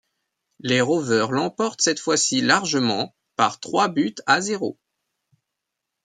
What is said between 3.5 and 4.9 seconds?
trois buts à zéro.